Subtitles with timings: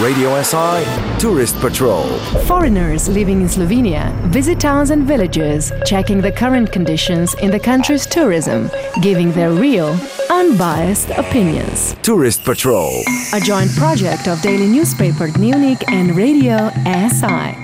[0.00, 0.84] Radio SI
[1.18, 2.06] Tourist Patrol.
[2.44, 8.04] Foreigners living in Slovenia visit towns and villages, checking the current conditions in the country's
[8.04, 8.70] tourism,
[9.00, 9.98] giving their real,
[10.28, 11.96] unbiased opinions.
[12.02, 12.92] Tourist Patrol.
[13.32, 17.56] A joint project of daily newspaper Dnevnik and Radio SI.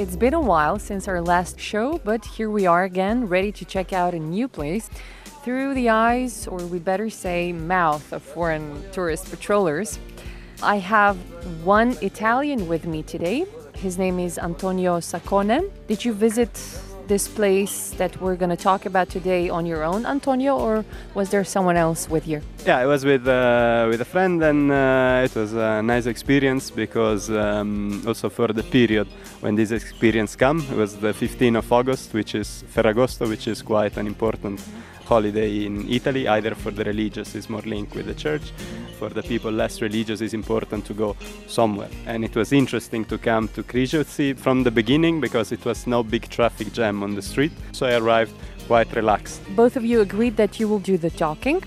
[0.00, 3.66] It's been a while since our last show, but here we are again, ready to
[3.66, 4.88] check out a new place
[5.42, 9.98] through the eyes, or we better say mouth, of foreign tourist patrollers.
[10.62, 11.16] I have
[11.64, 13.46] one Italian with me today.
[13.74, 15.70] His name is Antonio Saccone.
[15.86, 16.50] Did you visit
[17.06, 21.30] this place that we're going to talk about today on your own, Antonio, or was
[21.30, 22.42] there someone else with you?
[22.66, 26.70] Yeah, I was with uh, with a friend, and uh, it was a nice experience
[26.70, 29.06] because um, also for the period
[29.40, 33.62] when this experience came, it was the 15th of August, which is Ferragosto, which is
[33.62, 34.60] quite an important
[35.08, 38.52] holiday in Italy, either for the religious is more linked with the church,
[38.98, 41.90] for the people less religious is important to go somewhere.
[42.06, 46.02] And it was interesting to come to Križevci from the beginning because it was no
[46.02, 47.52] big traffic jam on the street.
[47.72, 48.34] So I arrived
[48.66, 49.40] quite relaxed.
[49.56, 51.62] Both of you agreed that you will do the talking.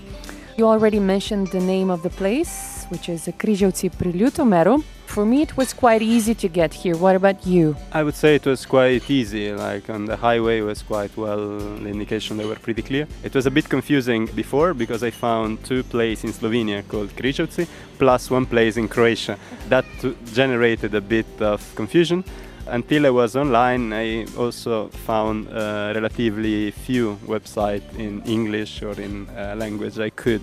[0.56, 4.82] You already mentioned the name of the place, which is Križevci pri Ljutomeru.
[5.06, 6.96] For me, it was quite easy to get here.
[6.96, 7.74] What about you?
[7.92, 9.52] I would say it was quite easy.
[9.52, 11.58] Like on the highway was quite well.
[11.58, 13.06] The indication they were pretty clear.
[13.24, 17.66] It was a bit confusing before because I found two places in Slovenia called Križevci
[17.98, 19.36] plus one place in Croatia.
[19.68, 19.84] That
[20.32, 22.24] generated a bit of confusion.
[22.66, 29.28] Until I was online, I also found uh, relatively few websites in English or in
[29.30, 30.40] uh, language I could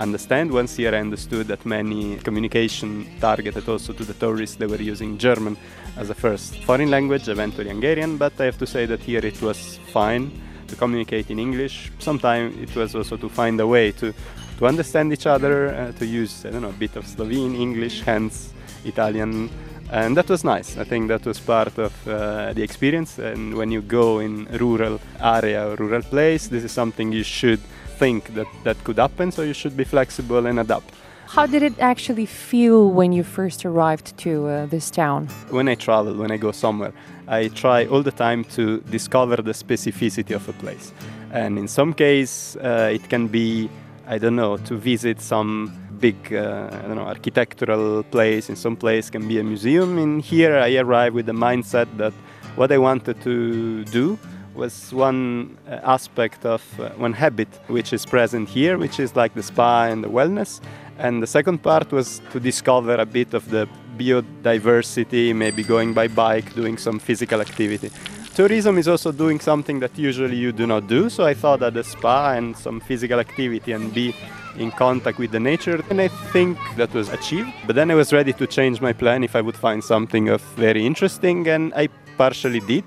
[0.00, 0.50] understand.
[0.50, 5.18] Once here I understood that many communication targeted also to the tourists, they were using
[5.18, 5.56] German
[5.96, 9.40] as a first foreign language, eventually Hungarian, but I have to say that here it
[9.42, 10.32] was fine
[10.68, 11.92] to communicate in English.
[11.98, 14.14] Sometimes it was also to find a way to,
[14.58, 18.02] to understand each other, uh, to use, I don't know, a bit of Slovene, English,
[18.02, 18.54] hence
[18.84, 19.50] Italian,
[19.92, 20.78] and that was nice.
[20.78, 23.18] I think that was part of uh, the experience.
[23.18, 27.60] And when you go in rural area or rural place, this is something you should
[28.00, 30.90] think that that could happen, so you should be flexible and adapt.
[31.36, 35.28] How did it actually feel when you first arrived to uh, this town?
[35.50, 36.92] When I travel, when I go somewhere,
[37.28, 40.92] I try all the time to discover the specificity of a place.
[41.30, 43.70] And in some case, uh, it can be,
[44.14, 48.50] I don't know, to visit some big, uh, I don't know, architectural place.
[48.50, 49.98] In some place, can be a museum.
[49.98, 52.12] In here, I arrive with the mindset that
[52.56, 54.18] what I wanted to do
[54.54, 59.34] was one uh, aspect of uh, one habit which is present here, which is like
[59.34, 60.60] the spa and the wellness.
[60.98, 66.08] And the second part was to discover a bit of the biodiversity, maybe going by
[66.08, 67.90] bike, doing some physical activity.
[68.34, 71.74] Tourism is also doing something that usually you do not do, so I thought that
[71.74, 74.14] the spa and some physical activity and be
[74.56, 77.52] in contact with the nature, and I think that was achieved.
[77.66, 80.42] But then I was ready to change my plan if I would find something of
[80.56, 82.84] very interesting, and I partially did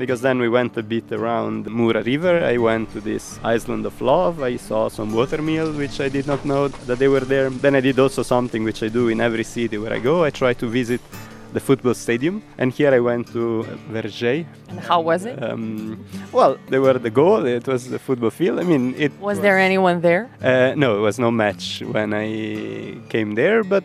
[0.00, 2.42] because then we went a bit around Mura River.
[2.42, 4.42] I went to this island of love.
[4.42, 7.50] I saw some watermill, which I did not know that they were there.
[7.50, 10.24] Then I did also something which I do in every city where I go.
[10.24, 11.02] I try to visit
[11.52, 12.42] the football stadium.
[12.58, 14.46] And here I went to Veržej.
[14.68, 15.42] And how was it?
[15.42, 17.44] Um, well, they were the goal.
[17.44, 18.58] It was the football field.
[18.58, 20.30] I mean, it was, was there anyone there?
[20.42, 23.84] Uh, no, it was no match when I came there, but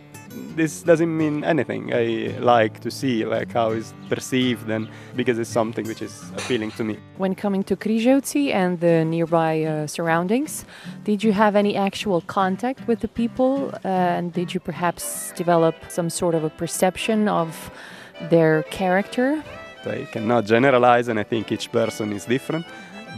[0.56, 1.94] this doesn't mean anything.
[1.94, 6.72] I like to see like how it's perceived and because it's something which is appealing
[6.72, 6.98] to me.
[7.18, 10.66] When coming to Križevci and the nearby uh, surroundings,
[11.04, 15.76] did you have any actual contact with the people uh, and did you perhaps develop
[15.90, 17.72] some sort of a perception of
[18.30, 19.44] their character?
[19.86, 22.66] I cannot generalize and I think each person is different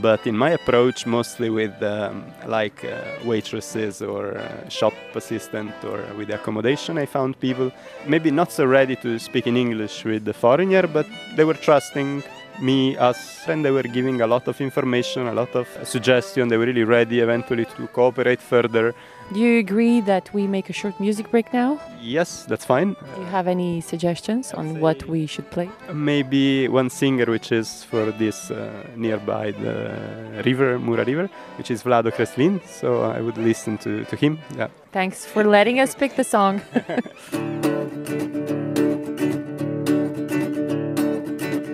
[0.01, 6.03] but in my approach mostly with um, like uh, waitresses or uh, shop assistant or
[6.17, 7.71] with accommodation i found people
[8.07, 11.05] maybe not so ready to speak in english with the foreigner but
[11.35, 12.23] they were trusting
[12.59, 16.47] me as and they were giving a lot of information a lot of suggestion.
[16.47, 18.95] They were really ready eventually to cooperate further
[19.33, 21.79] do you agree that we make a short music break now?
[22.01, 22.95] Yes that's fine.
[23.15, 25.69] Do you have any suggestions on what we should play?
[25.93, 31.83] Maybe one singer which is for this uh, nearby the river mura river which is
[31.83, 34.67] vlado kreslin so i would listen to, to him yeah.
[34.91, 36.61] Thanks for letting us pick the song.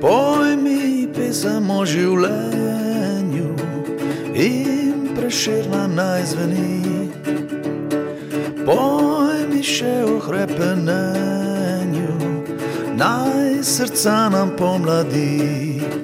[0.03, 3.47] Poj mi pesem življenju
[4.35, 7.02] in preširna naj zveni.
[8.65, 12.15] pojmiše v hrepenenju,
[12.95, 16.02] naj srca nam pomladi.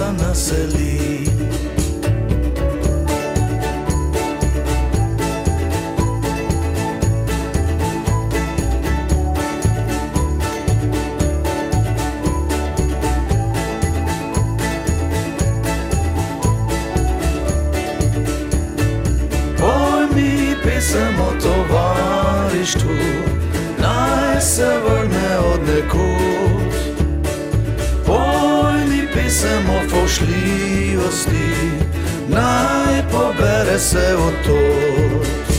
[0.00, 1.00] se naseli.
[20.80, 22.90] Samo tovarištvu
[23.78, 26.49] naj se vrne od nekud.
[29.30, 31.52] Pesem o fošljivosti,
[32.28, 35.49] naj pobere se od tod.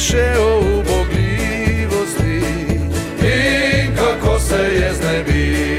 [0.00, 2.42] više ubogljivosti
[3.22, 5.70] in kako se je znebi.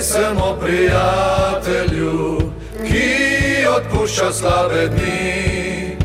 [0.00, 2.27] samo prijatelju
[3.78, 5.96] odpušča slabe dni.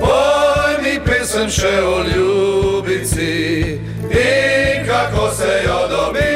[0.00, 3.78] Poj mi pesem še o ljubici
[4.10, 6.29] in kako se jo dobi.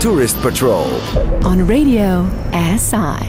[0.00, 0.88] Tourist Patrol.
[1.44, 2.26] on Radio
[2.78, 3.20] SI.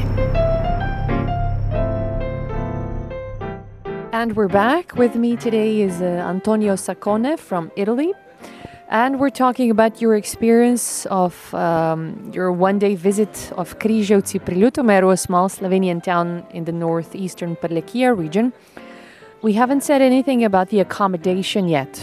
[4.14, 4.96] And we're back.
[4.96, 8.14] With me today is uh, Antonio Saccone from Italy.
[8.88, 14.56] And we're talking about your experience of um, your one day visit of Križevci pri
[14.56, 18.54] Ljutomeru, a small Slovenian town in the northeastern Prlekija region.
[19.42, 22.02] We haven't said anything about the accommodation yet.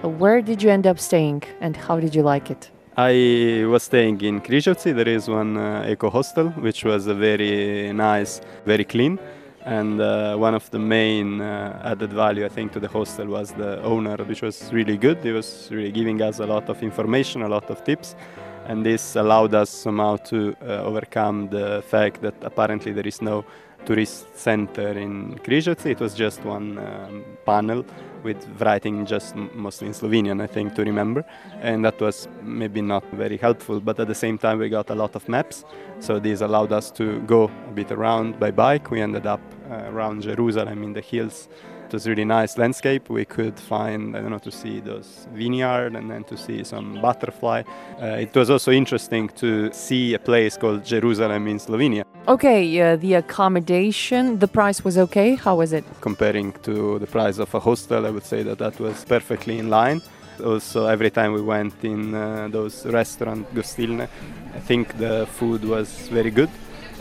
[0.00, 2.70] Where did you end up staying and how did you like it?
[2.98, 4.94] I was staying in Križevci.
[4.94, 9.18] There is one uh, eco hostel, which was a very nice, very clean.
[9.66, 13.52] And uh, one of the main uh, added value, I think, to the hostel was
[13.52, 15.18] the owner, which was really good.
[15.22, 18.16] He was really giving us a lot of information, a lot of tips.
[18.64, 23.44] And this allowed us somehow to uh, overcome the fact that apparently there is no
[23.84, 25.90] tourist center in Križevci.
[25.90, 27.84] It was just one um, panel
[28.22, 31.24] with writing just mostly in Slovenian, I think, to remember.
[31.60, 34.94] And that was maybe not very helpful, but at the same time, we got a
[34.94, 35.64] lot of maps.
[36.00, 38.90] So this allowed us to go a bit around by bike.
[38.90, 39.40] We ended up
[39.70, 41.48] uh, around Jerusalem in the hills.
[41.86, 43.08] It was really nice landscape.
[43.08, 47.00] We could find, I don't know, to see those vineyard and then to see some
[47.00, 47.62] butterfly.
[48.02, 52.05] Uh, it was also interesting to see a place called Jerusalem in Slovenia.
[52.28, 55.36] Okay, uh, the accommodation, the price was okay.
[55.36, 55.84] How was it?
[56.00, 59.70] comparing to the price of a hostel, I would say that that was perfectly in
[59.70, 60.02] line.
[60.44, 64.08] Also, every time we went in uh, those restaurant Gostilne,
[64.54, 66.50] I think the food was very good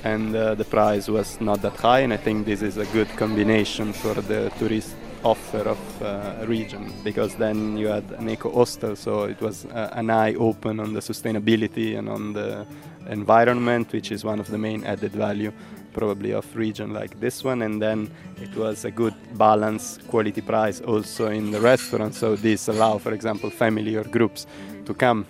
[0.04, 2.02] and uh, the price was not that high.
[2.02, 6.94] And I think this is a good combination for the tourist offer of uh, region
[7.04, 10.94] because then you had an eco hostel, so it was uh, an eye open on
[10.94, 12.66] the sustainability and on the
[13.10, 15.52] environment, which is one of the main added value
[15.94, 17.62] probably of region like this one.
[17.62, 22.14] And then it was a good balance quality price also in the restaurant.
[22.14, 24.46] So this allow for example family or groups
[24.86, 25.26] to come.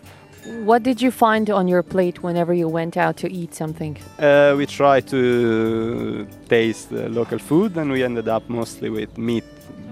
[0.63, 3.97] What did you find on your plate whenever you went out to eat something?
[4.19, 9.43] uh, we try to taste the local food and we ended up mostly with meat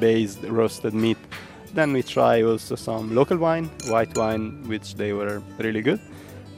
[0.04, 1.18] based roasted meat.
[1.74, 6.02] Then we try also some local wine, white wine, which they were really good.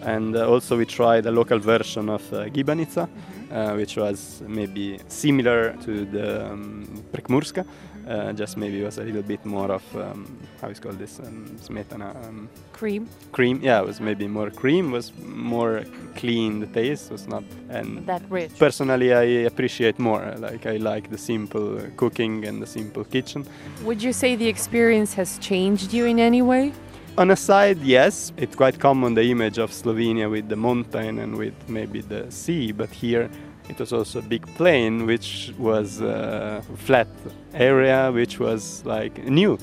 [0.01, 3.07] And uh, also we tried a local version of uh, Gibanica,
[3.51, 7.65] uh, which was maybe similar to the um, Prekmurska,
[8.07, 11.45] uh, just maybe was a little bit more of um, how is called this um,
[11.59, 13.07] smetana um, Cream.
[13.31, 13.59] cream.
[13.63, 15.83] Yeah, it was maybe more cream, was more
[16.15, 16.59] clean.
[16.59, 18.51] The taste was not and That rich.
[18.59, 20.33] personally I appreciate more.
[20.37, 23.45] Like I like the simple cooking and the simple kitchen.
[23.83, 26.73] Would you say the experience has changed you in any way?
[27.17, 31.37] On a side, yes, it's quite common the image of Slovenia with the mountain and
[31.37, 33.29] with maybe the sea, but here
[33.69, 37.07] it was also a big plain, which was a flat
[37.53, 39.57] area, which was like new.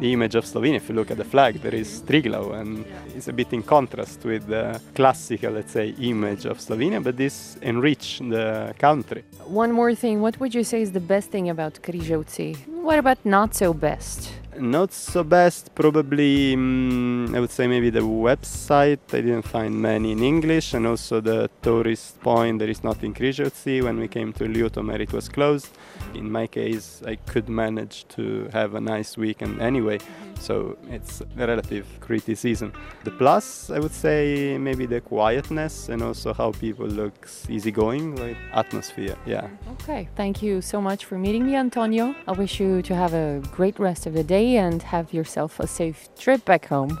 [0.00, 3.28] The image of Slovenia, if you look at the flag, there is Triglav, and it's
[3.28, 8.28] a bit in contrast with the classical, let's say, image of Slovenia, but this enriched
[8.28, 9.22] the country.
[9.44, 10.20] One more thing.
[10.20, 12.56] What would you say is the best thing about Križevci?
[12.82, 14.32] What about not so best?
[14.58, 16.54] Not so best, probably.
[16.56, 19.00] mm, I would say maybe the website.
[19.12, 22.58] I didn't find many in English, and also the tourist point.
[22.58, 23.82] There is not in Križevci.
[23.82, 25.70] When we came to Ljutomer, it was closed.
[26.14, 29.98] In my case, I could manage to have a nice weekend anyway,
[30.38, 32.72] so it's a relative criticism.
[33.04, 38.36] The plus, I would say, maybe the quietness and also how people look easygoing, like
[38.52, 39.16] atmosphere.
[39.24, 39.48] Yeah.
[39.72, 40.08] Okay.
[40.14, 42.14] Thank you so much for meeting me, Antonio.
[42.28, 45.66] I wish you to have a great rest of the day and have yourself a
[45.66, 46.98] safe trip back home.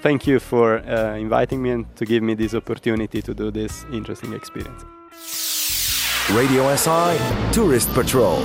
[0.00, 3.84] Thank you for uh, inviting me and to give me this opportunity to do this
[3.92, 4.84] interesting experience.
[6.32, 7.16] Radio SI
[7.52, 8.40] Tourist Patrol.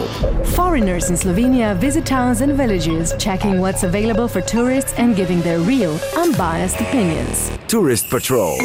[0.54, 5.60] Foreigners in Slovenia visit towns and villages, checking what's available for tourists and giving their
[5.60, 7.50] real, unbiased opinions.
[7.68, 8.56] Tourist Patrol.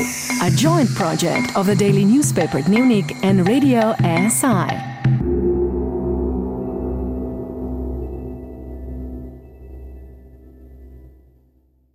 [0.42, 3.95] A joint project of the daily newspaper Dnevnik and Radio
[4.28, 4.96] SI.